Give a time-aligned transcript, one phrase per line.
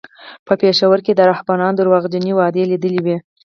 [0.45, 3.17] په پېښور کې یې د رهبرانو درواغجنې وعدې لیدلې وې.